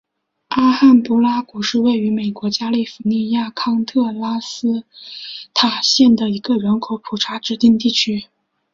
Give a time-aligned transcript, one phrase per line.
[0.47, 4.83] 阿罕布拉谷是位于美国加利福尼亚州康特拉科斯
[5.53, 8.25] 塔县的一个人口普查指定地区。